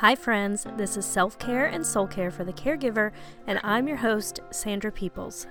Hi, 0.00 0.14
friends. 0.14 0.66
This 0.76 0.98
is 0.98 1.06
Self 1.06 1.38
Care 1.38 1.64
and 1.64 1.84
Soul 1.84 2.06
Care 2.06 2.30
for 2.30 2.44
the 2.44 2.52
Caregiver, 2.52 3.12
and 3.46 3.58
I'm 3.62 3.88
your 3.88 3.96
host, 3.96 4.40
Sandra 4.50 4.92
Peoples. 4.92 5.46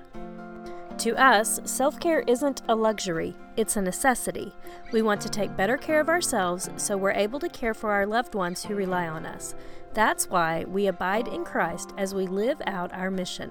To 0.99 1.19
us, 1.19 1.59
self 1.65 1.99
care 1.99 2.19
isn't 2.27 2.61
a 2.69 2.75
luxury, 2.75 3.35
it's 3.57 3.75
a 3.75 3.81
necessity. 3.81 4.53
We 4.91 5.01
want 5.01 5.19
to 5.21 5.29
take 5.29 5.57
better 5.57 5.77
care 5.77 5.99
of 5.99 6.09
ourselves 6.09 6.69
so 6.77 6.95
we're 6.95 7.09
able 7.13 7.39
to 7.39 7.49
care 7.49 7.73
for 7.73 7.89
our 7.89 8.05
loved 8.05 8.35
ones 8.35 8.63
who 8.63 8.75
rely 8.75 9.07
on 9.07 9.25
us. 9.25 9.55
That's 9.95 10.29
why 10.29 10.65
we 10.65 10.85
abide 10.85 11.27
in 11.27 11.43
Christ 11.43 11.93
as 11.97 12.13
we 12.13 12.27
live 12.27 12.61
out 12.67 12.93
our 12.93 13.09
mission. 13.09 13.49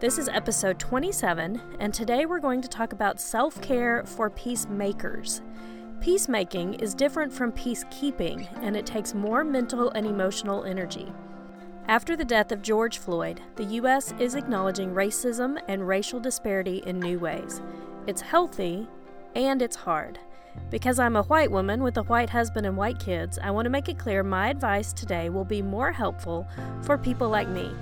This 0.00 0.18
is 0.18 0.28
episode 0.28 0.78
27, 0.78 1.62
and 1.80 1.94
today 1.94 2.26
we're 2.26 2.40
going 2.40 2.60
to 2.60 2.68
talk 2.68 2.92
about 2.92 3.22
self 3.22 3.58
care 3.62 4.04
for 4.04 4.28
peacemakers. 4.28 5.40
Peacemaking 6.00 6.74
is 6.74 6.94
different 6.94 7.32
from 7.32 7.50
peacekeeping, 7.50 8.48
and 8.62 8.76
it 8.76 8.86
takes 8.86 9.14
more 9.14 9.42
mental 9.42 9.90
and 9.90 10.06
emotional 10.06 10.62
energy. 10.62 11.12
After 11.88 12.16
the 12.16 12.24
death 12.24 12.52
of 12.52 12.62
George 12.62 12.98
Floyd, 12.98 13.40
the 13.56 13.64
U.S. 13.64 14.14
is 14.20 14.36
acknowledging 14.36 14.94
racism 14.94 15.58
and 15.66 15.88
racial 15.88 16.20
disparity 16.20 16.82
in 16.86 17.00
new 17.00 17.18
ways. 17.18 17.60
It's 18.06 18.20
healthy 18.20 18.86
and 19.34 19.60
it's 19.60 19.74
hard. 19.74 20.20
Because 20.70 21.00
I'm 21.00 21.16
a 21.16 21.24
white 21.24 21.50
woman 21.50 21.82
with 21.82 21.96
a 21.96 22.04
white 22.04 22.30
husband 22.30 22.64
and 22.64 22.76
white 22.76 23.00
kids, 23.00 23.38
I 23.42 23.50
want 23.50 23.66
to 23.66 23.70
make 23.70 23.88
it 23.88 23.98
clear 23.98 24.22
my 24.22 24.50
advice 24.50 24.92
today 24.92 25.30
will 25.30 25.44
be 25.44 25.62
more 25.62 25.90
helpful 25.90 26.46
for 26.82 26.96
people 26.96 27.28
like 27.28 27.48
me. 27.48 27.74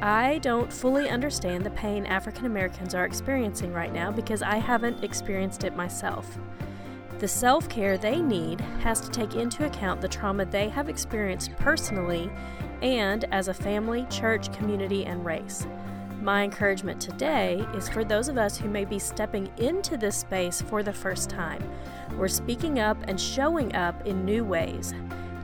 I 0.00 0.38
don't 0.38 0.72
fully 0.72 1.08
understand 1.10 1.64
the 1.64 1.70
pain 1.70 2.06
African 2.06 2.46
Americans 2.46 2.94
are 2.94 3.04
experiencing 3.04 3.72
right 3.72 3.92
now 3.92 4.10
because 4.10 4.42
I 4.42 4.56
haven't 4.56 5.04
experienced 5.04 5.64
it 5.64 5.76
myself. 5.76 6.38
The 7.18 7.28
self 7.28 7.68
care 7.68 7.96
they 7.96 8.20
need 8.20 8.60
has 8.80 9.00
to 9.00 9.10
take 9.10 9.34
into 9.34 9.64
account 9.66 10.00
the 10.00 10.08
trauma 10.08 10.44
they 10.44 10.68
have 10.70 10.88
experienced 10.88 11.54
personally 11.56 12.30
and 12.82 13.24
as 13.32 13.48
a 13.48 13.54
family, 13.54 14.06
church, 14.10 14.52
community, 14.52 15.06
and 15.06 15.24
race. 15.24 15.66
My 16.20 16.44
encouragement 16.44 17.00
today 17.00 17.66
is 17.74 17.88
for 17.88 18.04
those 18.04 18.28
of 18.28 18.38
us 18.38 18.56
who 18.56 18.68
may 18.68 18.84
be 18.84 18.98
stepping 18.98 19.50
into 19.56 19.96
this 19.96 20.16
space 20.16 20.62
for 20.62 20.82
the 20.82 20.92
first 20.92 21.28
time. 21.28 21.62
We're 22.16 22.28
speaking 22.28 22.78
up 22.78 22.96
and 23.08 23.20
showing 23.20 23.74
up 23.74 24.06
in 24.06 24.24
new 24.24 24.44
ways. 24.44 24.94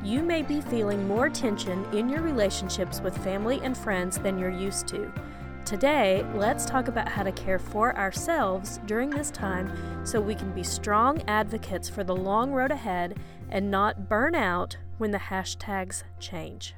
You 0.05 0.23
may 0.23 0.43
be 0.43 0.61
feeling 0.61 1.09
more 1.09 1.29
tension 1.29 1.85
in 1.93 2.09
your 2.09 2.23
relationships 2.23 3.01
with 3.01 3.19
family 3.25 3.61
and 3.65 3.77
friends 3.77 4.19
than 4.19 4.39
you're 4.39 4.51
used 4.51 4.87
to. 4.89 5.13
Today, 5.69 6.25
let's 6.33 6.65
talk 6.65 6.89
about 6.89 7.11
how 7.11 7.23
to 7.23 7.31
care 7.31 7.59
for 7.59 7.95
ourselves 7.95 8.81
during 8.87 9.11
this 9.11 9.31
time 9.31 9.71
so 10.03 10.19
we 10.19 10.35
can 10.35 10.51
be 10.55 10.63
strong 10.63 11.21
advocates 11.29 11.91
for 11.91 12.03
the 12.03 12.17
long 12.17 12.53
road 12.53 12.71
ahead 12.71 13.19
and 13.51 13.71
not 13.71 14.09
burn 14.09 14.35
out 14.35 14.79
when 14.97 15.11
the 15.11 15.19
hashtags 15.19 16.05
change. 16.19 16.75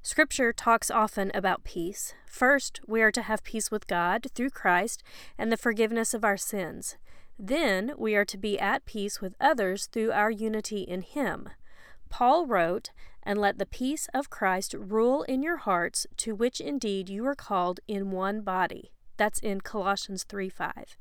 Scripture 0.00 0.52
talks 0.52 0.88
often 0.88 1.32
about 1.34 1.64
peace. 1.64 2.14
First, 2.26 2.78
we 2.86 3.02
are 3.02 3.10
to 3.10 3.22
have 3.22 3.42
peace 3.42 3.72
with 3.72 3.88
God 3.88 4.28
through 4.36 4.50
Christ 4.50 5.02
and 5.36 5.50
the 5.50 5.56
forgiveness 5.56 6.14
of 6.14 6.22
our 6.24 6.36
sins. 6.36 6.96
Then, 7.40 7.90
we 7.98 8.14
are 8.14 8.24
to 8.24 8.38
be 8.38 8.56
at 8.56 8.86
peace 8.86 9.20
with 9.20 9.34
others 9.40 9.86
through 9.86 10.12
our 10.12 10.30
unity 10.30 10.82
in 10.82 11.02
Him. 11.02 11.48
Paul 12.08 12.46
wrote, 12.46 12.90
And 13.28 13.38
let 13.38 13.58
the 13.58 13.66
peace 13.66 14.08
of 14.14 14.30
Christ 14.30 14.72
rule 14.72 15.22
in 15.24 15.42
your 15.42 15.58
hearts, 15.58 16.06
to 16.16 16.34
which 16.34 16.62
indeed 16.62 17.10
you 17.10 17.26
are 17.26 17.34
called 17.34 17.78
in 17.86 18.10
one 18.10 18.40
body. 18.40 18.90
That's 19.18 19.38
in 19.40 19.60
Colossians 19.60 20.24
3 20.24 20.48
5. 20.48 20.96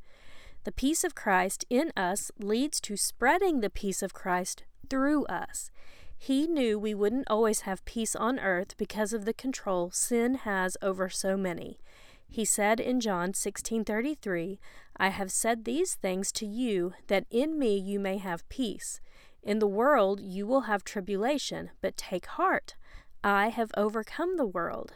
The 0.66 0.73
peace 0.73 1.05
of 1.05 1.16
Christ 1.16 1.64
in 1.70 1.94
us 1.95 2.30
leads 2.38 2.81
to 2.81 2.98
spreading 2.98 3.61
the 3.61 3.70
peace 3.70 4.03
of 4.03 4.14
Christ 4.14 4.66
through 4.89 5.23
us. 5.28 5.72
He 6.17 6.48
knew 6.48 6.78
we 6.78 6.94
wouldn't 6.94 7.30
always 7.30 7.61
have 7.61 7.86
peace 7.86 8.14
on 8.14 8.39
earth 8.39 8.75
because 8.75 9.14
of 9.14 9.23
the 9.23 9.33
control 9.33 9.89
sin 9.92 10.36
has 10.36 10.76
over 10.82 11.08
so 11.08 11.37
many. 11.37 11.80
He 12.27 12.43
said 12.43 12.82
in 12.82 12.99
John 12.99 13.32
16:33, 13.32 14.60
I 14.98 15.10
have 15.11 15.32
said 15.32 15.64
these 15.64 15.95
things 15.95 16.33
to 16.33 16.45
you 16.45 16.93
that 17.08 17.26
in 17.32 17.58
me 17.58 17.77
you 17.77 18.02
may 18.02 18.17
have 18.17 18.49
peace. 18.49 18.99
In 19.43 19.59
the 19.59 19.67
world 19.67 20.20
you 20.20 20.45
will 20.45 20.61
have 20.61 20.83
tribulation, 20.83 21.71
but 21.81 21.98
take 21.98 22.25
heart. 22.25 22.75
I 23.23 23.49
have 23.49 23.71
overcome 23.77 24.37
the 24.37 24.45
world. 24.45 24.93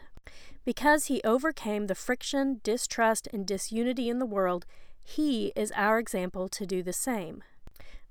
Because 0.63 1.06
he 1.06 1.22
overcame 1.24 1.88
the 1.88 1.96
friction, 1.96 2.62
distrust, 2.63 3.28
and 3.34 3.46
disunity 3.46 4.09
in 4.09 4.19
the 4.19 4.25
world, 4.25 4.66
he 5.03 5.52
is 5.56 5.72
our 5.75 5.97
example 5.97 6.47
to 6.50 6.66
do 6.66 6.84
the 6.84 6.94
same. 6.94 7.44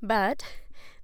But 0.02 0.44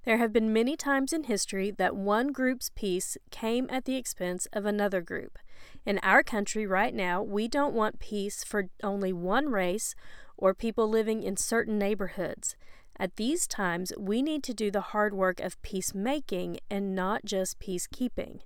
there 0.03 0.17
have 0.17 0.33
been 0.33 0.53
many 0.53 0.75
times 0.75 1.13
in 1.13 1.25
history 1.25 1.71
that 1.71 1.95
one 1.95 2.31
group's 2.31 2.71
peace 2.75 3.17
came 3.29 3.67
at 3.69 3.85
the 3.85 3.95
expense 3.95 4.47
of 4.53 4.65
another 4.65 5.01
group. 5.01 5.37
In 5.85 5.99
our 5.99 6.23
country 6.23 6.65
right 6.65 6.93
now, 6.93 7.21
we 7.21 7.47
don't 7.47 7.73
want 7.73 7.99
peace 7.99 8.43
for 8.43 8.69
only 8.83 9.13
one 9.13 9.49
race 9.49 9.95
or 10.37 10.53
people 10.53 10.89
living 10.89 11.23
in 11.23 11.35
certain 11.35 11.77
neighborhoods. 11.77 12.55
At 12.99 13.15
these 13.15 13.47
times, 13.47 13.93
we 13.97 14.21
need 14.21 14.43
to 14.43 14.53
do 14.53 14.71
the 14.71 14.81
hard 14.81 15.13
work 15.13 15.39
of 15.39 15.61
peacemaking 15.61 16.59
and 16.69 16.95
not 16.95 17.25
just 17.25 17.59
peacekeeping. 17.59 18.41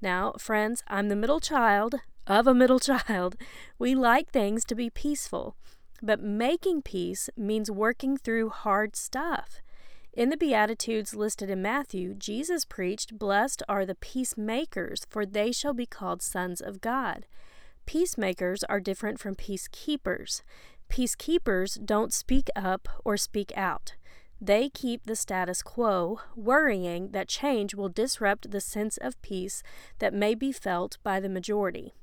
Now, 0.00 0.32
friends, 0.38 0.82
I'm 0.88 1.08
the 1.08 1.16
middle 1.16 1.40
child 1.40 1.96
of 2.26 2.46
a 2.46 2.54
middle 2.54 2.80
child. 2.90 3.36
We 3.78 3.94
like 3.94 4.30
things 4.30 4.64
to 4.66 4.74
be 4.74 4.90
peaceful, 4.90 5.56
but 6.02 6.22
making 6.22 6.82
peace 6.82 7.28
means 7.36 7.70
working 7.70 8.16
through 8.16 8.50
hard 8.50 8.96
stuff. 8.96 9.60
In 10.12 10.30
the 10.30 10.36
Beatitudes 10.38 11.14
listed 11.14 11.50
in 11.50 11.60
Matthew, 11.60 12.14
Jesus 12.14 12.64
preached, 12.64 13.18
Blessed 13.18 13.62
are 13.68 13.84
the 13.84 13.94
peacemakers, 13.94 15.06
for 15.10 15.26
they 15.26 15.52
shall 15.52 15.74
be 15.74 15.84
called 15.84 16.22
sons 16.22 16.62
of 16.62 16.80
God. 16.80 17.26
Peacemakers 17.84 18.64
are 18.64 18.80
different 18.80 19.20
from 19.20 19.34
peacekeepers. 19.34 20.42
Peacekeepers 20.88 21.84
don't 21.84 22.12
speak 22.12 22.48
up 22.56 22.88
or 23.04 23.16
speak 23.16 23.52
out. 23.56 23.94
They 24.40 24.68
keep 24.68 25.04
the 25.04 25.16
status 25.16 25.62
quo, 25.62 26.20
worrying 26.34 27.10
that 27.12 27.28
change 27.28 27.74
will 27.74 27.88
disrupt 27.88 28.50
the 28.50 28.60
sense 28.60 28.96
of 28.98 29.20
peace 29.22 29.62
that 29.98 30.12
may 30.12 30.34
be 30.34 30.52
felt 30.52 30.98
by 31.02 31.20
the 31.20 31.28
majority. 31.28 31.94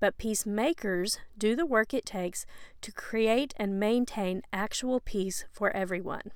But 0.00 0.18
peacemakers 0.18 1.18
do 1.36 1.56
the 1.56 1.66
work 1.66 1.94
it 1.94 2.06
takes 2.06 2.46
to 2.82 2.92
create 2.92 3.54
and 3.56 3.80
maintain 3.80 4.42
actual 4.52 5.00
peace 5.00 5.44
for 5.50 5.70
everyone. 5.76 6.32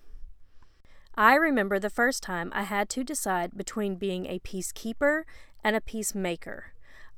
I 1.14 1.34
remember 1.34 1.78
the 1.78 1.90
first 1.90 2.22
time 2.22 2.50
I 2.54 2.62
had 2.62 2.88
to 2.90 3.04
decide 3.04 3.56
between 3.56 3.96
being 3.96 4.26
a 4.26 4.38
peacekeeper 4.38 5.24
and 5.62 5.76
a 5.76 5.80
peacemaker. 5.80 6.72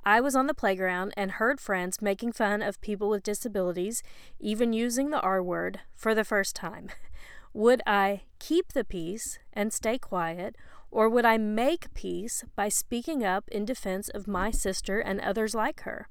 I 0.06 0.20
was 0.20 0.36
on 0.36 0.46
the 0.46 0.54
playground 0.54 1.14
and 1.16 1.32
heard 1.32 1.60
friends 1.60 2.02
making 2.02 2.32
fun 2.32 2.60
of 2.60 2.80
people 2.82 3.08
with 3.08 3.22
disabilities, 3.22 4.02
even 4.38 4.74
using 4.74 5.10
the 5.10 5.20
R 5.20 5.42
word, 5.42 5.80
for 5.94 6.14
the 6.14 6.24
first 6.24 6.54
time. 6.54 6.90
Would 7.54 7.80
I 7.86 8.22
keep 8.38 8.72
the 8.72 8.84
peace 8.84 9.38
and 9.52 9.72
stay 9.72 9.96
quiet, 9.96 10.56
or 10.90 11.08
would 11.08 11.24
I 11.24 11.38
make 11.38 11.94
peace 11.94 12.44
by 12.56 12.68
speaking 12.68 13.24
up 13.24 13.48
in 13.48 13.64
defense 13.64 14.08
of 14.08 14.26
my 14.26 14.50
sister 14.50 14.98
and 14.98 15.20
others 15.20 15.54
like 15.54 15.82
her? 15.82 16.08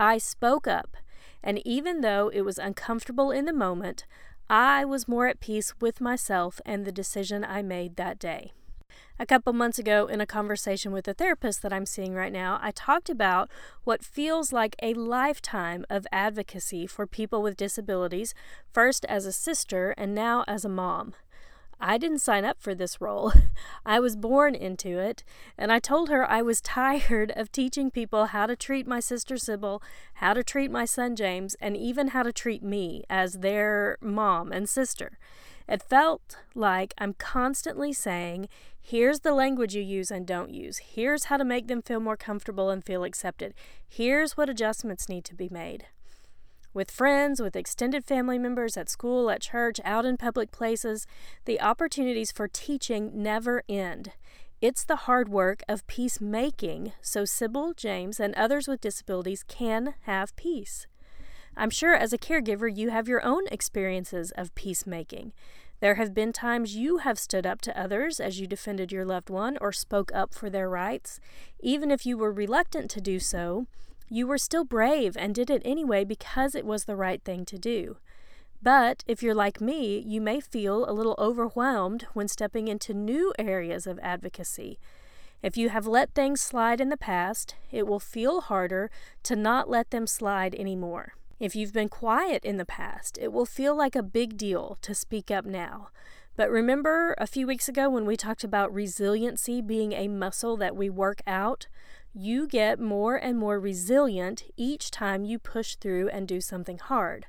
I 0.00 0.18
spoke 0.18 0.66
up, 0.66 0.96
and 1.44 1.64
even 1.64 2.00
though 2.00 2.28
it 2.28 2.42
was 2.42 2.58
uncomfortable 2.58 3.30
in 3.30 3.44
the 3.44 3.52
moment, 3.52 4.04
I 4.48 4.84
was 4.84 5.06
more 5.06 5.28
at 5.28 5.38
peace 5.38 5.74
with 5.80 6.00
myself 6.00 6.60
and 6.66 6.84
the 6.84 6.92
decision 6.92 7.44
I 7.44 7.62
made 7.62 7.94
that 7.96 8.18
day. 8.18 8.52
A 9.18 9.26
couple 9.26 9.52
months 9.52 9.78
ago, 9.78 10.06
in 10.06 10.20
a 10.20 10.26
conversation 10.26 10.92
with 10.92 11.06
a 11.08 11.14
therapist 11.14 11.62
that 11.62 11.72
I'm 11.72 11.86
seeing 11.86 12.14
right 12.14 12.32
now, 12.32 12.58
I 12.62 12.70
talked 12.70 13.10
about 13.10 13.50
what 13.84 14.04
feels 14.04 14.52
like 14.52 14.76
a 14.82 14.94
lifetime 14.94 15.84
of 15.90 16.06
advocacy 16.12 16.86
for 16.86 17.06
people 17.06 17.42
with 17.42 17.56
disabilities, 17.56 18.34
first 18.72 19.04
as 19.06 19.26
a 19.26 19.32
sister 19.32 19.94
and 19.96 20.14
now 20.14 20.44
as 20.46 20.64
a 20.64 20.68
mom. 20.68 21.14
I 21.80 21.96
didn't 21.96 22.18
sign 22.18 22.44
up 22.44 22.60
for 22.60 22.74
this 22.74 23.00
role. 23.00 23.32
I 23.86 24.00
was 24.00 24.14
born 24.14 24.54
into 24.54 24.98
it, 24.98 25.24
and 25.56 25.72
I 25.72 25.78
told 25.78 26.10
her 26.10 26.30
I 26.30 26.42
was 26.42 26.60
tired 26.60 27.32
of 27.34 27.50
teaching 27.50 27.90
people 27.90 28.26
how 28.26 28.46
to 28.46 28.54
treat 28.54 28.86
my 28.86 29.00
sister 29.00 29.38
Sybil, 29.38 29.82
how 30.14 30.34
to 30.34 30.44
treat 30.44 30.70
my 30.70 30.84
son 30.84 31.16
James, 31.16 31.56
and 31.60 31.76
even 31.76 32.08
how 32.08 32.22
to 32.22 32.32
treat 32.32 32.62
me 32.62 33.04
as 33.08 33.34
their 33.34 33.96
mom 34.02 34.52
and 34.52 34.68
sister. 34.68 35.18
It 35.70 35.84
felt 35.84 36.36
like 36.52 36.94
I'm 36.98 37.14
constantly 37.14 37.92
saying, 37.92 38.48
here's 38.82 39.20
the 39.20 39.32
language 39.32 39.76
you 39.76 39.82
use 39.82 40.10
and 40.10 40.26
don't 40.26 40.50
use. 40.50 40.78
Here's 40.78 41.26
how 41.26 41.36
to 41.36 41.44
make 41.44 41.68
them 41.68 41.80
feel 41.80 42.00
more 42.00 42.16
comfortable 42.16 42.70
and 42.70 42.84
feel 42.84 43.04
accepted. 43.04 43.54
Here's 43.88 44.36
what 44.36 44.50
adjustments 44.50 45.08
need 45.08 45.24
to 45.26 45.34
be 45.36 45.48
made. 45.48 45.86
With 46.74 46.90
friends, 46.90 47.40
with 47.40 47.54
extended 47.54 48.04
family 48.04 48.36
members, 48.36 48.76
at 48.76 48.88
school, 48.88 49.30
at 49.30 49.42
church, 49.42 49.78
out 49.84 50.04
in 50.04 50.16
public 50.16 50.50
places, 50.50 51.06
the 51.44 51.60
opportunities 51.60 52.32
for 52.32 52.48
teaching 52.48 53.12
never 53.14 53.62
end. 53.68 54.10
It's 54.60 54.82
the 54.82 54.96
hard 55.06 55.28
work 55.28 55.62
of 55.68 55.86
peacemaking 55.86 56.94
so 57.00 57.24
Sybil, 57.24 57.74
James, 57.76 58.18
and 58.18 58.34
others 58.34 58.66
with 58.66 58.80
disabilities 58.80 59.44
can 59.46 59.94
have 60.02 60.34
peace. 60.34 60.88
I'm 61.56 61.70
sure 61.70 61.94
as 61.94 62.12
a 62.12 62.18
caregiver, 62.18 62.74
you 62.74 62.90
have 62.90 63.08
your 63.08 63.24
own 63.24 63.46
experiences 63.48 64.32
of 64.32 64.54
peacemaking. 64.54 65.32
There 65.80 65.94
have 65.94 66.12
been 66.14 66.32
times 66.32 66.76
you 66.76 66.98
have 66.98 67.18
stood 67.18 67.46
up 67.46 67.60
to 67.62 67.80
others 67.80 68.20
as 68.20 68.38
you 68.38 68.46
defended 68.46 68.92
your 68.92 69.04
loved 69.04 69.30
one 69.30 69.56
or 69.60 69.72
spoke 69.72 70.10
up 70.14 70.34
for 70.34 70.50
their 70.50 70.68
rights. 70.68 71.20
Even 71.60 71.90
if 71.90 72.04
you 72.04 72.18
were 72.18 72.32
reluctant 72.32 72.90
to 72.90 73.00
do 73.00 73.18
so, 73.18 73.66
you 74.08 74.26
were 74.26 74.38
still 74.38 74.64
brave 74.64 75.16
and 75.16 75.34
did 75.34 75.48
it 75.48 75.62
anyway 75.64 76.04
because 76.04 76.54
it 76.54 76.66
was 76.66 76.84
the 76.84 76.96
right 76.96 77.22
thing 77.24 77.44
to 77.46 77.58
do. 77.58 77.96
But 78.62 79.04
if 79.06 79.22
you're 79.22 79.34
like 79.34 79.60
me, 79.60 79.98
you 79.98 80.20
may 80.20 80.40
feel 80.40 80.84
a 80.84 80.92
little 80.92 81.14
overwhelmed 81.18 82.06
when 82.12 82.28
stepping 82.28 82.68
into 82.68 82.92
new 82.92 83.32
areas 83.38 83.86
of 83.86 83.98
advocacy. 84.00 84.78
If 85.42 85.56
you 85.56 85.70
have 85.70 85.86
let 85.86 86.12
things 86.12 86.42
slide 86.42 86.80
in 86.80 86.90
the 86.90 86.98
past, 86.98 87.54
it 87.70 87.86
will 87.86 88.00
feel 88.00 88.42
harder 88.42 88.90
to 89.22 89.34
not 89.34 89.70
let 89.70 89.90
them 89.90 90.06
slide 90.06 90.54
anymore. 90.54 91.14
If 91.40 91.56
you've 91.56 91.72
been 91.72 91.88
quiet 91.88 92.44
in 92.44 92.58
the 92.58 92.66
past, 92.66 93.18
it 93.18 93.32
will 93.32 93.46
feel 93.46 93.74
like 93.74 93.96
a 93.96 94.02
big 94.02 94.36
deal 94.36 94.76
to 94.82 94.94
speak 94.94 95.30
up 95.30 95.46
now. 95.46 95.88
But 96.36 96.50
remember 96.50 97.14
a 97.16 97.26
few 97.26 97.46
weeks 97.46 97.66
ago 97.66 97.88
when 97.88 98.04
we 98.04 98.14
talked 98.14 98.44
about 98.44 98.74
resiliency 98.74 99.62
being 99.62 99.92
a 99.94 100.06
muscle 100.06 100.58
that 100.58 100.76
we 100.76 100.90
work 100.90 101.22
out? 101.26 101.66
You 102.12 102.46
get 102.46 102.78
more 102.78 103.16
and 103.16 103.38
more 103.38 103.58
resilient 103.58 104.44
each 104.58 104.90
time 104.90 105.24
you 105.24 105.38
push 105.38 105.76
through 105.76 106.10
and 106.10 106.28
do 106.28 106.42
something 106.42 106.76
hard. 106.76 107.24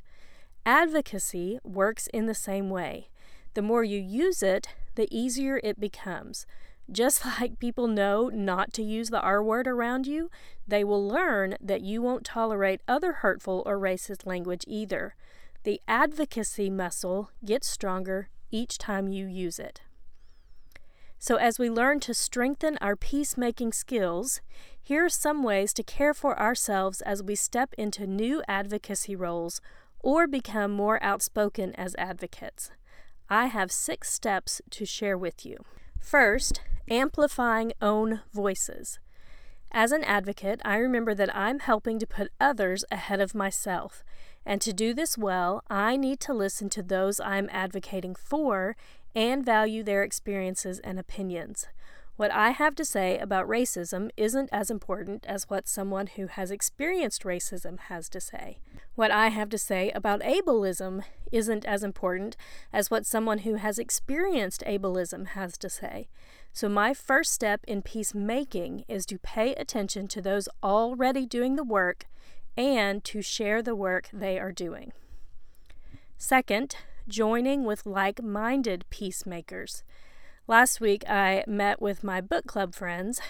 Advocacy 0.65 1.59
works 1.63 2.07
in 2.07 2.25
the 2.25 2.35
same 2.35 2.69
way. 2.69 3.07
The 3.53 3.61
more 3.61 3.85
you 3.85 3.97
use 3.97 4.43
it, 4.43 4.67
the 4.95 5.07
easier 5.09 5.61
it 5.63 5.79
becomes. 5.79 6.45
Just 6.91 7.25
like 7.39 7.59
people 7.59 7.87
know 7.87 8.29
not 8.29 8.73
to 8.73 8.83
use 8.83 9.09
the 9.09 9.21
R 9.21 9.43
word 9.43 9.67
around 9.67 10.07
you, 10.07 10.29
they 10.67 10.83
will 10.83 11.05
learn 11.05 11.55
that 11.61 11.81
you 11.81 12.01
won't 12.01 12.25
tolerate 12.25 12.81
other 12.87 13.13
hurtful 13.13 13.63
or 13.65 13.79
racist 13.79 14.25
language 14.25 14.63
either. 14.67 15.15
The 15.63 15.81
advocacy 15.87 16.69
muscle 16.69 17.29
gets 17.45 17.67
stronger 17.67 18.29
each 18.49 18.77
time 18.77 19.07
you 19.07 19.27
use 19.27 19.59
it. 19.59 19.81
So, 21.19 21.35
as 21.35 21.59
we 21.59 21.69
learn 21.69 21.99
to 22.01 22.15
strengthen 22.15 22.79
our 22.81 22.95
peacemaking 22.95 23.73
skills, 23.73 24.41
here 24.81 25.05
are 25.05 25.09
some 25.09 25.43
ways 25.43 25.71
to 25.73 25.83
care 25.83 26.15
for 26.15 26.39
ourselves 26.39 27.01
as 27.01 27.21
we 27.21 27.35
step 27.35 27.75
into 27.77 28.07
new 28.07 28.41
advocacy 28.47 29.15
roles 29.15 29.61
or 29.99 30.25
become 30.25 30.71
more 30.71 31.01
outspoken 31.03 31.75
as 31.75 31.95
advocates. 31.95 32.71
I 33.29 33.45
have 33.45 33.71
six 33.71 34.11
steps 34.11 34.61
to 34.71 34.83
share 34.83 35.15
with 35.15 35.45
you. 35.45 35.57
First, 36.01 36.61
amplifying 36.89 37.71
own 37.81 38.21
voices. 38.33 38.99
As 39.71 39.93
an 39.93 40.03
advocate, 40.03 40.59
I 40.65 40.75
remember 40.75 41.13
that 41.13 41.33
I'm 41.33 41.59
helping 41.59 41.99
to 41.99 42.07
put 42.07 42.33
others 42.41 42.83
ahead 42.91 43.21
of 43.21 43.33
myself. 43.33 44.03
And 44.45 44.59
to 44.61 44.73
do 44.73 44.93
this 44.93 45.17
well, 45.17 45.63
I 45.69 45.95
need 45.95 46.19
to 46.21 46.33
listen 46.33 46.69
to 46.71 46.83
those 46.83 47.21
I'm 47.21 47.47
advocating 47.51 48.15
for 48.15 48.75
and 49.15 49.45
value 49.45 49.83
their 49.83 50.03
experiences 50.03 50.79
and 50.79 50.99
opinions. 50.99 51.67
What 52.21 52.29
I 52.29 52.51
have 52.51 52.75
to 52.75 52.85
say 52.85 53.17
about 53.17 53.47
racism 53.47 54.11
isn't 54.15 54.49
as 54.51 54.69
important 54.69 55.25
as 55.25 55.49
what 55.49 55.67
someone 55.67 56.05
who 56.05 56.27
has 56.27 56.51
experienced 56.51 57.23
racism 57.23 57.79
has 57.79 58.09
to 58.09 58.21
say. 58.21 58.59
What 58.93 59.09
I 59.09 59.29
have 59.29 59.49
to 59.49 59.57
say 59.57 59.89
about 59.89 60.21
ableism 60.21 61.01
isn't 61.31 61.65
as 61.65 61.83
important 61.83 62.37
as 62.71 62.91
what 62.91 63.07
someone 63.07 63.39
who 63.39 63.55
has 63.55 63.79
experienced 63.79 64.63
ableism 64.67 65.29
has 65.29 65.57
to 65.57 65.67
say. 65.67 66.09
So, 66.53 66.69
my 66.69 66.93
first 66.93 67.33
step 67.33 67.61
in 67.67 67.81
peacemaking 67.81 68.85
is 68.87 69.07
to 69.07 69.17
pay 69.17 69.55
attention 69.55 70.07
to 70.09 70.21
those 70.21 70.47
already 70.61 71.25
doing 71.25 71.55
the 71.55 71.63
work 71.63 72.05
and 72.55 73.03
to 73.05 73.23
share 73.23 73.63
the 73.63 73.75
work 73.75 74.09
they 74.13 74.37
are 74.37 74.51
doing. 74.51 74.93
Second, 76.19 76.75
joining 77.07 77.63
with 77.63 77.87
like 77.87 78.21
minded 78.21 78.85
peacemakers. 78.91 79.83
Last 80.51 80.81
week, 80.81 81.09
I 81.09 81.45
met 81.47 81.81
with 81.81 82.03
my 82.03 82.19
book 82.19 82.45
club 82.45 82.75
friends, 82.75 83.21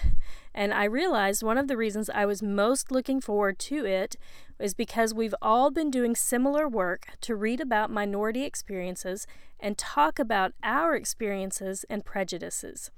and 0.52 0.74
I 0.74 0.82
realized 0.82 1.40
one 1.40 1.56
of 1.56 1.68
the 1.68 1.76
reasons 1.76 2.10
I 2.10 2.26
was 2.26 2.42
most 2.42 2.90
looking 2.90 3.20
forward 3.20 3.60
to 3.60 3.86
it 3.86 4.16
is 4.58 4.74
because 4.74 5.14
we've 5.14 5.36
all 5.40 5.70
been 5.70 5.88
doing 5.88 6.16
similar 6.16 6.66
work 6.68 7.06
to 7.20 7.36
read 7.36 7.60
about 7.60 7.92
minority 7.92 8.42
experiences 8.42 9.24
and 9.60 9.78
talk 9.78 10.18
about 10.18 10.54
our 10.64 10.96
experiences 10.96 11.84
and 11.88 12.04
prejudices. 12.04 12.90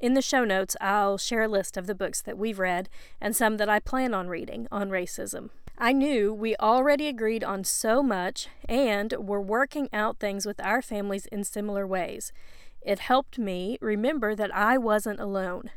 In 0.00 0.14
the 0.14 0.22
show 0.22 0.44
notes, 0.44 0.76
I'll 0.80 1.18
share 1.18 1.42
a 1.42 1.48
list 1.48 1.76
of 1.76 1.88
the 1.88 1.94
books 1.96 2.22
that 2.22 2.38
we've 2.38 2.60
read 2.60 2.88
and 3.20 3.34
some 3.34 3.56
that 3.56 3.68
I 3.68 3.80
plan 3.80 4.14
on 4.14 4.28
reading 4.28 4.68
on 4.70 4.90
racism. 4.90 5.50
I 5.78 5.92
knew 5.92 6.32
we 6.32 6.56
already 6.56 7.06
agreed 7.06 7.44
on 7.44 7.62
so 7.62 8.02
much 8.02 8.48
and 8.66 9.12
were 9.18 9.42
working 9.42 9.90
out 9.92 10.18
things 10.18 10.46
with 10.46 10.58
our 10.64 10.80
families 10.80 11.26
in 11.26 11.44
similar 11.44 11.86
ways. 11.86 12.32
It 12.80 13.00
helped 13.00 13.38
me 13.38 13.76
remember 13.82 14.34
that 14.34 14.54
I 14.54 14.78
wasn't 14.78 15.20
alone. 15.20 15.70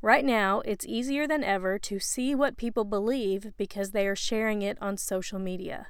Right 0.00 0.24
now, 0.24 0.60
it's 0.60 0.86
easier 0.86 1.26
than 1.26 1.44
ever 1.44 1.78
to 1.78 1.98
see 1.98 2.34
what 2.34 2.56
people 2.56 2.84
believe 2.84 3.52
because 3.58 3.90
they 3.90 4.06
are 4.06 4.16
sharing 4.16 4.62
it 4.62 4.78
on 4.80 4.96
social 4.96 5.38
media. 5.38 5.88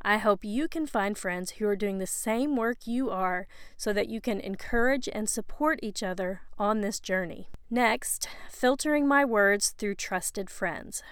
I 0.00 0.16
hope 0.16 0.42
you 0.42 0.66
can 0.66 0.86
find 0.86 1.18
friends 1.18 1.50
who 1.52 1.66
are 1.66 1.76
doing 1.76 1.98
the 1.98 2.06
same 2.06 2.56
work 2.56 2.86
you 2.86 3.10
are 3.10 3.46
so 3.76 3.92
that 3.92 4.08
you 4.08 4.20
can 4.22 4.40
encourage 4.40 5.08
and 5.12 5.28
support 5.28 5.80
each 5.82 6.02
other 6.02 6.40
on 6.56 6.80
this 6.80 7.00
journey. 7.00 7.50
Next, 7.68 8.28
filtering 8.48 9.06
my 9.06 9.26
words 9.26 9.70
through 9.76 9.96
trusted 9.96 10.48
friends. 10.48 11.02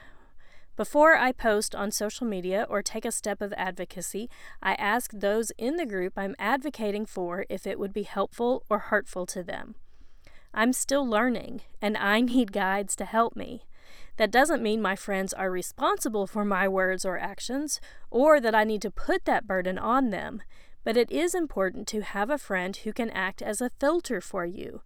Before 0.77 1.17
I 1.17 1.33
post 1.33 1.75
on 1.75 1.91
social 1.91 2.27
media 2.27 2.67
or 2.69 2.83
take 2.83 3.07
a 3.07 3.11
step 3.11 3.41
of 3.41 3.55
advocacy, 3.57 4.29
I 4.63 4.75
ask 4.75 5.11
those 5.11 5.51
in 5.57 5.77
the 5.77 5.87
group 5.87 6.13
I'm 6.19 6.37
advocating 6.39 7.07
for 7.07 7.47
if 7.49 7.67
it 7.67 7.79
would 7.79 7.95
be 7.95 8.03
helpful 8.03 8.63
or 8.69 8.79
hurtful 8.79 9.25
to 9.27 9.43
them. 9.43 9.75
I'm 10.53 10.75
still 10.75 11.09
learning, 11.09 11.63
and 11.81 11.97
I 11.97 12.21
need 12.33 12.53
guides 12.53 12.95
to 12.97 13.07
help 13.07 13.37
me. 13.37 13.63
That 14.19 14.31
doesn't 14.31 14.63
mean 14.63 14.83
my 14.83 14.97
friends 14.97 15.33
are 15.33 15.51
responsible 15.51 16.27
for 16.27 16.45
my 16.45 16.69
words 16.69 17.07
or 17.07 17.19
actions, 17.19 17.81
or 18.11 18.39
that 18.39 18.55
I 18.55 18.65
need 18.65 18.83
to 18.83 18.91
put 18.91 19.25
that 19.25 19.47
burden 19.47 19.79
on 19.79 20.11
them, 20.11 20.43
but 20.85 20.99
it 20.99 21.11
is 21.11 21.35
important 21.35 21.89
to 21.89 22.03
have 22.03 22.29
a 22.29 22.37
friend 22.37 22.77
who 22.77 22.93
can 22.93 23.09
act 23.11 23.41
as 23.41 23.63
a 23.63 23.71
filter 23.81 24.21
for 24.21 24.45
you. 24.45 24.83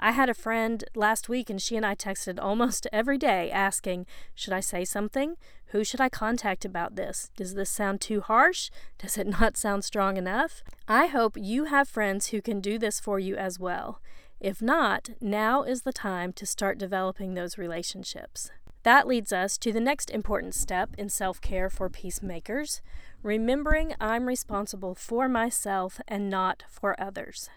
I 0.00 0.12
had 0.12 0.30
a 0.30 0.34
friend 0.34 0.82
last 0.94 1.28
week 1.28 1.50
and 1.50 1.60
she 1.60 1.76
and 1.76 1.84
I 1.84 1.94
texted 1.94 2.38
almost 2.40 2.86
every 2.92 3.18
day 3.18 3.50
asking, 3.50 4.06
Should 4.34 4.54
I 4.54 4.60
say 4.60 4.84
something? 4.84 5.36
Who 5.66 5.84
should 5.84 6.00
I 6.00 6.08
contact 6.08 6.64
about 6.64 6.96
this? 6.96 7.30
Does 7.36 7.54
this 7.54 7.70
sound 7.70 8.00
too 8.00 8.22
harsh? 8.22 8.70
Does 8.98 9.18
it 9.18 9.26
not 9.40 9.56
sound 9.56 9.84
strong 9.84 10.16
enough? 10.16 10.62
I 10.88 11.06
hope 11.06 11.36
you 11.36 11.64
have 11.64 11.88
friends 11.88 12.28
who 12.28 12.40
can 12.40 12.60
do 12.60 12.78
this 12.78 12.98
for 12.98 13.18
you 13.18 13.36
as 13.36 13.60
well. 13.60 14.00
If 14.40 14.62
not, 14.62 15.10
now 15.20 15.62
is 15.62 15.82
the 15.82 15.92
time 15.92 16.32
to 16.32 16.46
start 16.46 16.78
developing 16.78 17.34
those 17.34 17.58
relationships. 17.58 18.50
That 18.82 19.06
leads 19.06 19.30
us 19.30 19.58
to 19.58 19.72
the 19.74 19.80
next 19.80 20.10
important 20.10 20.54
step 20.54 20.94
in 20.96 21.10
self 21.10 21.42
care 21.42 21.68
for 21.68 21.90
peacemakers 21.90 22.80
remembering 23.22 23.94
I'm 24.00 24.26
responsible 24.26 24.94
for 24.94 25.28
myself 25.28 26.00
and 26.08 26.30
not 26.30 26.64
for 26.68 26.98
others. 27.00 27.50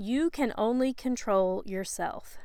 You 0.00 0.30
can 0.30 0.54
only 0.56 0.94
control 0.94 1.64
yourself. 1.66 2.38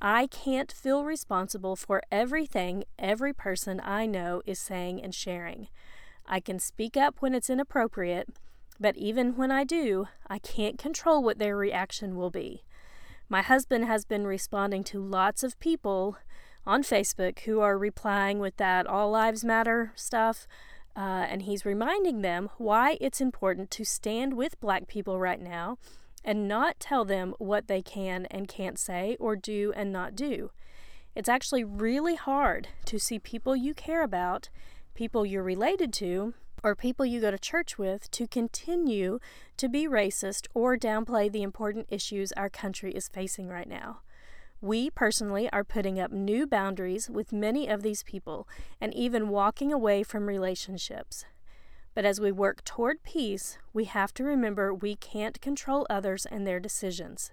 I 0.00 0.28
can't 0.28 0.70
feel 0.70 1.04
responsible 1.04 1.74
for 1.74 2.00
everything 2.12 2.84
every 2.96 3.32
person 3.32 3.80
I 3.82 4.06
know 4.06 4.40
is 4.46 4.60
saying 4.60 5.02
and 5.02 5.12
sharing. 5.12 5.66
I 6.28 6.38
can 6.38 6.60
speak 6.60 6.96
up 6.96 7.16
when 7.18 7.34
it's 7.34 7.50
inappropriate, 7.50 8.28
but 8.78 8.96
even 8.96 9.36
when 9.36 9.50
I 9.50 9.64
do, 9.64 10.06
I 10.28 10.38
can't 10.38 10.78
control 10.78 11.24
what 11.24 11.40
their 11.40 11.56
reaction 11.56 12.14
will 12.14 12.30
be. 12.30 12.62
My 13.28 13.42
husband 13.42 13.84
has 13.86 14.04
been 14.04 14.24
responding 14.24 14.84
to 14.84 15.04
lots 15.04 15.42
of 15.42 15.58
people 15.58 16.18
on 16.64 16.84
Facebook 16.84 17.40
who 17.40 17.58
are 17.58 17.76
replying 17.76 18.38
with 18.38 18.58
that 18.58 18.86
All 18.86 19.10
Lives 19.10 19.44
Matter 19.44 19.90
stuff. 19.96 20.46
Uh, 20.94 21.26
and 21.28 21.42
he's 21.42 21.64
reminding 21.64 22.22
them 22.22 22.48
why 22.58 22.96
it's 23.00 23.20
important 23.20 23.72
to 23.72 23.84
stand 23.84 24.34
with 24.34 24.60
black 24.60 24.86
people 24.86 25.18
right 25.18 25.40
now 25.40 25.78
and 26.24 26.48
not 26.48 26.78
tell 26.78 27.04
them 27.04 27.34
what 27.38 27.68
they 27.68 27.82
can 27.82 28.26
and 28.26 28.48
can't 28.48 28.78
say 28.78 29.16
or 29.18 29.36
do 29.36 29.72
and 29.76 29.92
not 29.92 30.14
do. 30.14 30.50
It's 31.14 31.28
actually 31.28 31.64
really 31.64 32.14
hard 32.14 32.68
to 32.86 32.98
see 32.98 33.18
people 33.18 33.54
you 33.54 33.74
care 33.74 34.02
about, 34.02 34.48
people 34.94 35.26
you're 35.26 35.42
related 35.42 35.92
to, 35.94 36.34
or 36.62 36.74
people 36.74 37.04
you 37.04 37.20
go 37.20 37.30
to 37.30 37.38
church 37.38 37.76
with 37.76 38.10
to 38.12 38.26
continue 38.26 39.18
to 39.56 39.68
be 39.68 39.86
racist 39.86 40.46
or 40.54 40.76
downplay 40.76 41.30
the 41.30 41.42
important 41.42 41.86
issues 41.90 42.32
our 42.32 42.48
country 42.48 42.92
is 42.92 43.08
facing 43.08 43.48
right 43.48 43.68
now. 43.68 44.00
We 44.60 44.90
personally 44.90 45.50
are 45.52 45.64
putting 45.64 45.98
up 45.98 46.12
new 46.12 46.46
boundaries 46.46 47.10
with 47.10 47.32
many 47.32 47.66
of 47.66 47.82
these 47.82 48.04
people 48.04 48.48
and 48.80 48.94
even 48.94 49.28
walking 49.28 49.72
away 49.72 50.04
from 50.04 50.28
relationships. 50.28 51.24
But 51.94 52.04
as 52.04 52.20
we 52.20 52.32
work 52.32 52.64
toward 52.64 53.02
peace, 53.02 53.58
we 53.72 53.84
have 53.84 54.14
to 54.14 54.24
remember 54.24 54.72
we 54.72 54.96
can't 54.96 55.40
control 55.40 55.86
others 55.90 56.26
and 56.26 56.46
their 56.46 56.58
decisions. 56.60 57.32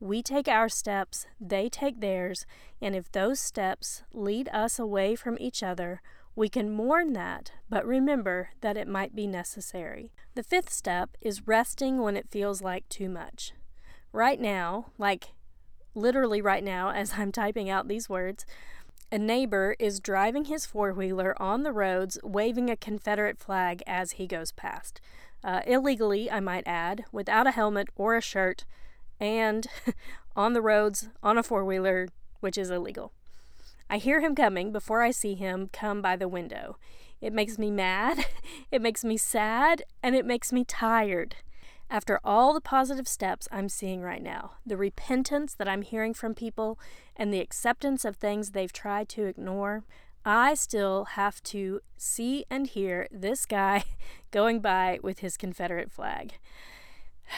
We 0.00 0.22
take 0.22 0.46
our 0.46 0.68
steps, 0.68 1.26
they 1.40 1.68
take 1.68 2.00
theirs, 2.00 2.46
and 2.80 2.94
if 2.94 3.10
those 3.10 3.40
steps 3.40 4.04
lead 4.12 4.48
us 4.52 4.78
away 4.78 5.16
from 5.16 5.36
each 5.40 5.62
other, 5.64 6.00
We 6.38 6.48
can 6.48 6.70
mourn 6.70 7.14
that, 7.14 7.50
but 7.68 7.84
remember 7.84 8.50
that 8.60 8.76
it 8.76 8.86
might 8.86 9.12
be 9.12 9.26
necessary. 9.26 10.12
The 10.36 10.44
fifth 10.44 10.72
step 10.72 11.16
is 11.20 11.48
resting 11.48 11.98
when 12.00 12.16
it 12.16 12.30
feels 12.30 12.62
like 12.62 12.88
too 12.88 13.08
much. 13.08 13.54
Right 14.12 14.40
now, 14.40 14.92
like 14.98 15.32
literally 15.96 16.40
right 16.40 16.62
now, 16.62 16.90
as 16.92 17.14
I'm 17.16 17.32
typing 17.32 17.68
out 17.68 17.88
these 17.88 18.08
words, 18.08 18.46
a 19.10 19.18
neighbor 19.18 19.74
is 19.78 20.00
driving 20.00 20.44
his 20.44 20.66
four 20.66 20.92
wheeler 20.92 21.40
on 21.40 21.62
the 21.62 21.72
roads, 21.72 22.18
waving 22.22 22.68
a 22.68 22.76
Confederate 22.76 23.38
flag 23.38 23.82
as 23.86 24.12
he 24.12 24.26
goes 24.26 24.52
past. 24.52 25.00
Uh, 25.42 25.62
illegally, 25.66 26.30
I 26.30 26.40
might 26.40 26.66
add, 26.66 27.04
without 27.12 27.46
a 27.46 27.52
helmet 27.52 27.88
or 27.96 28.16
a 28.16 28.20
shirt, 28.20 28.64
and 29.18 29.66
on 30.36 30.52
the 30.52 30.60
roads 30.60 31.08
on 31.22 31.38
a 31.38 31.42
four 31.42 31.64
wheeler, 31.64 32.08
which 32.40 32.58
is 32.58 32.70
illegal. 32.70 33.12
I 33.88 33.96
hear 33.96 34.20
him 34.20 34.34
coming 34.34 34.72
before 34.72 35.02
I 35.02 35.10
see 35.10 35.34
him 35.34 35.70
come 35.72 36.02
by 36.02 36.16
the 36.16 36.28
window. 36.28 36.76
It 37.20 37.32
makes 37.32 37.58
me 37.58 37.70
mad, 37.70 38.26
it 38.70 38.82
makes 38.82 39.04
me 39.04 39.16
sad, 39.16 39.82
and 40.02 40.14
it 40.14 40.26
makes 40.26 40.52
me 40.52 40.64
tired. 40.64 41.36
After 41.90 42.20
all 42.22 42.52
the 42.52 42.60
positive 42.60 43.08
steps 43.08 43.48
I'm 43.50 43.70
seeing 43.70 44.02
right 44.02 44.22
now, 44.22 44.52
the 44.66 44.76
repentance 44.76 45.54
that 45.54 45.68
I'm 45.68 45.80
hearing 45.80 46.12
from 46.12 46.34
people, 46.34 46.78
and 47.16 47.32
the 47.32 47.40
acceptance 47.40 48.04
of 48.04 48.16
things 48.16 48.50
they've 48.50 48.72
tried 48.72 49.08
to 49.10 49.24
ignore, 49.24 49.84
I 50.22 50.52
still 50.52 51.04
have 51.04 51.42
to 51.44 51.80
see 51.96 52.44
and 52.50 52.66
hear 52.66 53.08
this 53.10 53.46
guy 53.46 53.84
going 54.30 54.60
by 54.60 54.98
with 55.02 55.20
his 55.20 55.36
Confederate 55.36 55.90
flag. 55.90 56.34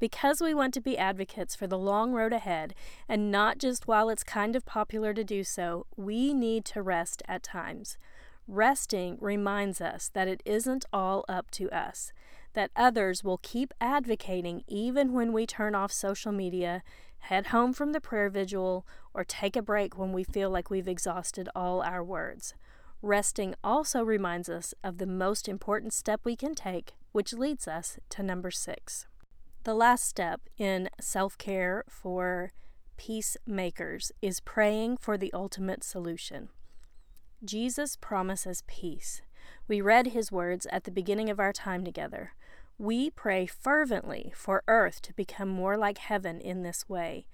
Because 0.00 0.40
we 0.40 0.52
want 0.52 0.74
to 0.74 0.80
be 0.80 0.98
advocates 0.98 1.54
for 1.54 1.68
the 1.68 1.78
long 1.78 2.12
road 2.12 2.32
ahead, 2.32 2.74
and 3.08 3.30
not 3.30 3.58
just 3.58 3.86
while 3.86 4.08
it's 4.08 4.24
kind 4.24 4.56
of 4.56 4.66
popular 4.66 5.14
to 5.14 5.22
do 5.22 5.44
so, 5.44 5.86
we 5.96 6.34
need 6.34 6.64
to 6.64 6.82
rest 6.82 7.22
at 7.28 7.44
times. 7.44 7.98
Resting 8.48 9.16
reminds 9.20 9.80
us 9.80 10.10
that 10.12 10.26
it 10.26 10.42
isn't 10.44 10.84
all 10.92 11.24
up 11.28 11.52
to 11.52 11.70
us 11.70 12.12
that 12.54 12.70
others 12.76 13.24
will 13.24 13.38
keep 13.38 13.72
advocating 13.80 14.62
even 14.66 15.12
when 15.12 15.32
we 15.32 15.46
turn 15.46 15.74
off 15.74 15.92
social 15.92 16.32
media, 16.32 16.82
head 17.20 17.48
home 17.48 17.72
from 17.72 17.92
the 17.92 18.00
prayer 18.00 18.28
vigil, 18.28 18.86
or 19.14 19.24
take 19.24 19.56
a 19.56 19.62
break 19.62 19.96
when 19.96 20.12
we 20.12 20.24
feel 20.24 20.50
like 20.50 20.70
we've 20.70 20.88
exhausted 20.88 21.48
all 21.54 21.82
our 21.82 22.02
words. 22.02 22.54
Resting 23.00 23.54
also 23.64 24.02
reminds 24.02 24.48
us 24.48 24.74
of 24.84 24.98
the 24.98 25.06
most 25.06 25.48
important 25.48 25.92
step 25.92 26.20
we 26.24 26.36
can 26.36 26.54
take, 26.54 26.92
which 27.10 27.32
leads 27.32 27.66
us 27.66 27.98
to 28.10 28.22
number 28.22 28.50
six. 28.50 29.06
The 29.64 29.74
last 29.74 30.04
step 30.08 30.42
in 30.56 30.88
self 31.00 31.36
care 31.38 31.84
for 31.88 32.52
peacemakers 32.96 34.12
is 34.20 34.40
praying 34.40 34.98
for 34.98 35.18
the 35.18 35.32
ultimate 35.32 35.82
solution. 35.82 36.48
Jesus 37.44 37.96
promises 37.96 38.62
peace. 38.68 39.22
We 39.68 39.80
read 39.80 40.08
his 40.08 40.32
words 40.32 40.66
at 40.70 40.84
the 40.84 40.90
beginning 40.90 41.30
of 41.30 41.40
our 41.40 41.52
time 41.52 41.84
together. 41.84 42.32
We 42.78 43.10
pray 43.10 43.46
fervently 43.46 44.32
for 44.34 44.64
earth 44.66 45.02
to 45.02 45.12
become 45.12 45.48
more 45.48 45.76
like 45.76 45.98
heaven 45.98 46.40
in 46.40 46.62
this 46.62 46.88
way. 46.88 47.26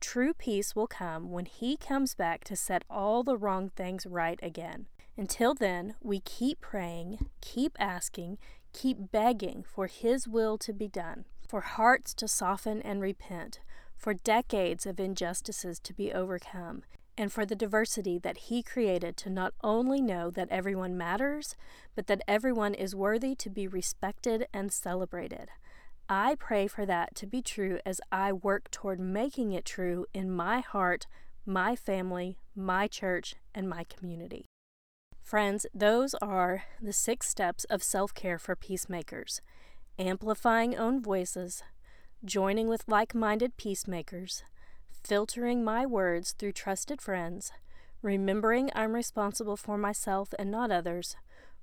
True 0.00 0.34
peace 0.34 0.76
will 0.76 0.86
come 0.86 1.30
when 1.30 1.46
He 1.46 1.76
comes 1.76 2.14
back 2.14 2.44
to 2.44 2.56
set 2.56 2.84
all 2.90 3.22
the 3.22 3.36
wrong 3.36 3.70
things 3.70 4.06
right 4.06 4.38
again. 4.42 4.86
Until 5.16 5.54
then, 5.54 5.94
we 6.02 6.20
keep 6.20 6.60
praying, 6.60 7.30
keep 7.40 7.76
asking, 7.78 8.38
keep 8.72 9.10
begging 9.12 9.64
for 9.66 9.86
His 9.86 10.28
will 10.28 10.58
to 10.58 10.72
be 10.72 10.88
done, 10.88 11.24
for 11.48 11.62
hearts 11.62 12.12
to 12.14 12.28
soften 12.28 12.82
and 12.82 13.00
repent, 13.00 13.60
for 13.96 14.12
decades 14.12 14.84
of 14.84 15.00
injustices 15.00 15.78
to 15.80 15.94
be 15.94 16.12
overcome, 16.12 16.82
and 17.16 17.32
for 17.32 17.46
the 17.46 17.54
diversity 17.54 18.18
that 18.18 18.48
He 18.48 18.62
created 18.62 19.16
to 19.18 19.30
not 19.30 19.54
only 19.62 20.00
know 20.00 20.30
that 20.30 20.48
everyone 20.50 20.96
matters, 20.96 21.56
but 21.94 22.06
that 22.06 22.22
everyone 22.26 22.74
is 22.74 22.94
worthy 22.94 23.34
to 23.36 23.50
be 23.50 23.66
respected 23.66 24.46
and 24.52 24.72
celebrated. 24.72 25.50
I 26.08 26.34
pray 26.34 26.66
for 26.66 26.84
that 26.86 27.14
to 27.16 27.26
be 27.26 27.40
true 27.40 27.78
as 27.86 28.00
I 28.12 28.32
work 28.32 28.70
toward 28.70 29.00
making 29.00 29.52
it 29.52 29.64
true 29.64 30.06
in 30.12 30.30
my 30.30 30.60
heart, 30.60 31.06
my 31.46 31.76
family, 31.76 32.38
my 32.54 32.88
church, 32.88 33.36
and 33.54 33.68
my 33.68 33.84
community. 33.84 34.46
Friends, 35.22 35.64
those 35.74 36.14
are 36.20 36.64
the 36.82 36.92
six 36.92 37.28
steps 37.28 37.64
of 37.64 37.82
self 37.82 38.12
care 38.12 38.38
for 38.38 38.54
peacemakers 38.54 39.40
amplifying 39.98 40.76
own 40.76 41.00
voices, 41.00 41.62
joining 42.24 42.68
with 42.68 42.82
like 42.88 43.14
minded 43.14 43.56
peacemakers 43.56 44.42
filtering 45.04 45.62
my 45.62 45.84
words 45.84 46.32
through 46.32 46.52
trusted 46.52 47.00
friends, 47.00 47.52
remembering 48.00 48.70
I'm 48.74 48.94
responsible 48.94 49.56
for 49.56 49.76
myself 49.76 50.32
and 50.38 50.50
not 50.50 50.70
others, 50.70 51.16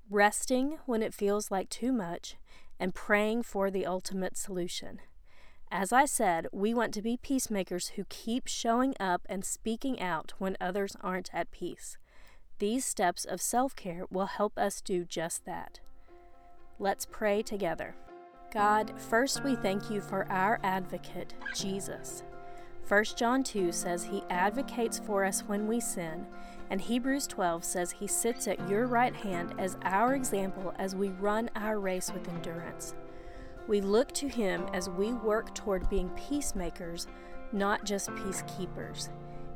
resting 0.09 0.77
when 0.85 1.01
it 1.01 1.13
feels 1.13 1.49
like 1.49 1.69
too 1.69 1.91
much, 1.91 2.35
and 2.79 2.93
praying 2.93 3.43
for 3.43 3.71
the 3.71 3.85
ultimate 3.85 4.37
solution. 4.37 4.99
As 5.71 5.93
I 5.93 6.05
said, 6.05 6.47
we 6.51 6.73
want 6.73 6.93
to 6.95 7.01
be 7.01 7.17
peacemakers 7.17 7.89
who 7.89 8.03
keep 8.09 8.47
showing 8.47 8.93
up 8.99 9.21
and 9.27 9.45
speaking 9.45 10.01
out 10.01 10.33
when 10.37 10.57
others 10.59 10.95
aren't 11.01 11.33
at 11.33 11.51
peace. 11.51 11.97
These 12.59 12.85
steps 12.85 13.25
of 13.25 13.41
self 13.41 13.75
care 13.75 14.05
will 14.11 14.25
help 14.25 14.57
us 14.57 14.81
do 14.81 15.05
just 15.05 15.45
that. 15.45 15.79
Let's 16.77 17.05
pray 17.05 17.41
together. 17.41 17.95
God, 18.53 18.99
first 18.99 19.43
we 19.43 19.55
thank 19.55 19.89
you 19.89 20.01
for 20.01 20.29
our 20.29 20.59
advocate, 20.61 21.33
Jesus. 21.55 22.23
1 22.91 23.05
John 23.15 23.41
2 23.41 23.71
says 23.71 24.03
he 24.03 24.21
advocates 24.29 24.99
for 24.99 25.23
us 25.23 25.45
when 25.47 25.65
we 25.65 25.79
sin, 25.79 26.27
and 26.69 26.81
Hebrews 26.81 27.25
12 27.25 27.63
says 27.63 27.91
he 27.91 28.05
sits 28.05 28.49
at 28.49 28.67
your 28.67 28.85
right 28.85 29.15
hand 29.15 29.53
as 29.57 29.77
our 29.83 30.13
example 30.13 30.73
as 30.77 30.93
we 30.93 31.07
run 31.07 31.49
our 31.55 31.79
race 31.79 32.11
with 32.11 32.27
endurance. 32.27 32.93
We 33.65 33.79
look 33.79 34.11
to 34.15 34.27
him 34.27 34.65
as 34.73 34.89
we 34.89 35.13
work 35.13 35.55
toward 35.55 35.89
being 35.89 36.09
peacemakers, 36.09 37.07
not 37.53 37.85
just 37.85 38.09
peacekeepers. 38.09 39.07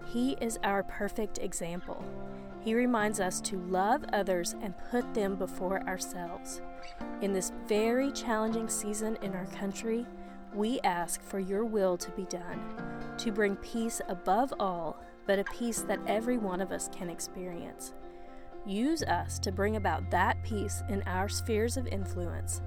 He 0.06 0.38
is 0.40 0.58
our 0.64 0.84
perfect 0.84 1.40
example. 1.40 2.06
He 2.62 2.74
reminds 2.74 3.20
us 3.20 3.42
to 3.42 3.60
love 3.64 4.06
others 4.14 4.56
and 4.62 4.74
put 4.92 5.14
them 5.14 5.36
before 5.36 5.86
ourselves. 5.90 6.62
In 7.22 7.34
this 7.34 7.52
very 7.68 8.14
challenging 8.14 8.70
season 8.70 9.18
in 9.22 9.34
our 9.34 9.48
country, 9.48 10.06
we 10.56 10.80
ask 10.82 11.22
for 11.22 11.40
your 11.40 11.66
will 11.66 11.98
to 11.98 12.12
be 12.12 12.26
done, 12.26 12.62
to 13.18 13.32
bring 13.32 13.56
peace 13.58 14.02
above 14.08 14.54
all, 14.60 15.02
but 15.28 15.40
a 15.40 15.44
peace 15.46 15.82
that 15.82 16.00
every 16.08 16.38
one 16.38 16.62
of 16.62 16.72
us 16.72 16.90
can 16.96 17.10
experience. 17.10 17.94
Use 18.66 19.04
us 19.04 19.38
to 19.40 19.52
bring 19.52 19.76
about 19.76 20.10
that 20.12 20.42
peace 20.44 20.84
in 20.90 21.04
our 21.04 21.30
spheres 21.30 21.78
of 21.78 21.88
influence 21.88 22.62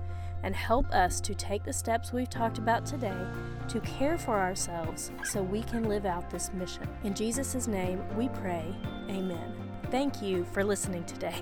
and 0.44 0.54
help 0.54 0.88
us 0.92 1.20
to 1.20 1.34
take 1.34 1.64
the 1.64 1.72
steps 1.72 2.12
we've 2.12 2.30
talked 2.30 2.58
about 2.58 2.86
today 2.86 3.26
to 3.66 3.80
care 3.80 4.16
for 4.16 4.38
ourselves 4.38 5.10
so 5.24 5.42
we 5.42 5.62
can 5.62 5.88
live 5.88 6.06
out 6.06 6.30
this 6.30 6.52
mission. 6.52 6.86
In 7.02 7.14
Jesus' 7.14 7.66
name 7.66 8.02
we 8.16 8.28
pray, 8.28 8.72
Amen. 9.10 9.67
Thank 9.90 10.20
you 10.20 10.44
for 10.52 10.62
listening 10.62 11.04
today. 11.04 11.40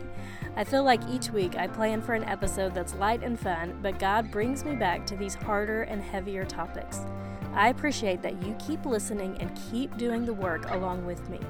I 0.54 0.62
feel 0.62 0.84
like 0.84 1.00
each 1.08 1.30
week 1.30 1.56
I 1.56 1.66
plan 1.66 2.00
for 2.00 2.14
an 2.14 2.22
episode 2.24 2.74
that's 2.74 2.94
light 2.94 3.24
and 3.24 3.38
fun, 3.38 3.76
but 3.82 3.98
God 3.98 4.30
brings 4.30 4.64
me 4.64 4.76
back 4.76 5.04
to 5.06 5.16
these 5.16 5.34
harder 5.34 5.82
and 5.82 6.00
heavier 6.00 6.44
topics. 6.44 7.00
I 7.54 7.70
appreciate 7.70 8.22
that 8.22 8.40
you 8.42 8.54
keep 8.64 8.86
listening 8.86 9.36
and 9.40 9.58
keep 9.70 9.96
doing 9.96 10.24
the 10.24 10.32
work 10.32 10.70
along 10.70 11.04
with 11.04 11.28
me. 11.28 11.40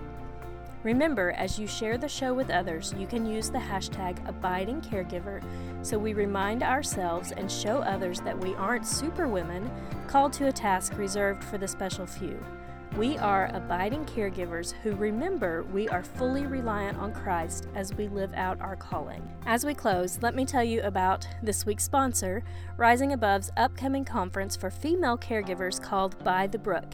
Remember, 0.84 1.32
as 1.32 1.58
you 1.58 1.66
share 1.66 1.98
the 1.98 2.08
show 2.08 2.32
with 2.32 2.48
others, 2.48 2.94
you 2.96 3.06
can 3.06 3.26
use 3.26 3.50
the 3.50 3.58
hashtag 3.58 4.24
AbidingCaregiver 4.24 5.42
so 5.82 5.98
we 5.98 6.14
remind 6.14 6.62
ourselves 6.62 7.32
and 7.32 7.52
show 7.52 7.78
others 7.78 8.20
that 8.20 8.38
we 8.38 8.54
aren't 8.54 8.86
superwomen 8.86 9.70
called 10.06 10.32
to 10.34 10.46
a 10.46 10.52
task 10.52 10.96
reserved 10.96 11.44
for 11.44 11.58
the 11.58 11.68
special 11.68 12.06
few. 12.06 12.42
We 12.96 13.18
are 13.18 13.50
abiding 13.52 14.06
caregivers 14.06 14.72
who 14.82 14.94
remember 14.94 15.64
we 15.64 15.86
are 15.90 16.02
fully 16.02 16.46
reliant 16.46 16.96
on 16.96 17.12
Christ 17.12 17.68
as 17.74 17.92
we 17.92 18.08
live 18.08 18.32
out 18.32 18.58
our 18.62 18.74
calling. 18.74 19.22
As 19.44 19.66
we 19.66 19.74
close, 19.74 20.18
let 20.22 20.34
me 20.34 20.46
tell 20.46 20.64
you 20.64 20.80
about 20.80 21.28
this 21.42 21.66
week's 21.66 21.84
sponsor, 21.84 22.42
Rising 22.78 23.12
Above's 23.12 23.52
upcoming 23.58 24.06
conference 24.06 24.56
for 24.56 24.70
female 24.70 25.18
caregivers 25.18 25.78
called 25.78 26.24
By 26.24 26.46
the 26.46 26.58
Brook. 26.58 26.86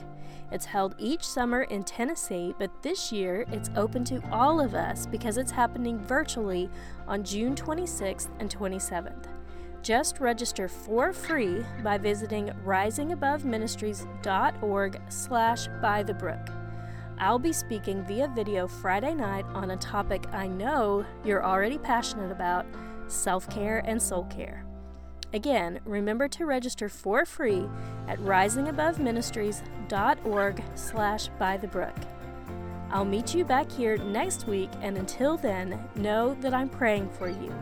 It's 0.50 0.64
held 0.64 0.96
each 0.98 1.22
summer 1.22 1.62
in 1.62 1.84
Tennessee, 1.84 2.52
but 2.58 2.82
this 2.82 3.12
year 3.12 3.44
it's 3.52 3.70
open 3.76 4.02
to 4.06 4.20
all 4.32 4.60
of 4.60 4.74
us 4.74 5.06
because 5.06 5.36
it's 5.36 5.52
happening 5.52 6.00
virtually 6.00 6.68
on 7.06 7.22
June 7.22 7.54
26th 7.54 8.28
and 8.40 8.50
27th. 8.52 9.28
Just 9.82 10.20
register 10.20 10.68
for 10.68 11.12
free 11.12 11.64
by 11.82 11.98
visiting 11.98 12.50
risingaboveministries.org 12.64 15.00
slash 15.08 15.66
by 15.80 16.04
the 16.04 16.14
brook. 16.14 16.46
I'll 17.18 17.40
be 17.40 17.52
speaking 17.52 18.04
via 18.04 18.28
video 18.28 18.68
Friday 18.68 19.14
night 19.14 19.44
on 19.46 19.72
a 19.72 19.76
topic 19.76 20.24
I 20.32 20.46
know 20.46 21.04
you're 21.24 21.44
already 21.44 21.78
passionate 21.78 22.30
about 22.30 22.64
self-care 23.08 23.82
and 23.84 24.00
soul 24.00 24.22
care. 24.24 24.64
Again, 25.34 25.80
remember 25.84 26.28
to 26.28 26.46
register 26.46 26.88
for 26.88 27.26
free 27.26 27.68
at 28.06 28.20
risingaboveministries.org 28.20 30.62
slash 30.76 31.28
by 31.40 31.56
the 31.56 31.66
brook. 31.66 31.96
I'll 32.90 33.04
meet 33.04 33.34
you 33.34 33.44
back 33.44 33.72
here 33.72 33.96
next 33.96 34.46
week, 34.46 34.70
and 34.80 34.96
until 34.98 35.36
then, 35.36 35.80
know 35.96 36.36
that 36.40 36.54
I'm 36.54 36.68
praying 36.68 37.10
for 37.10 37.28
you. 37.28 37.52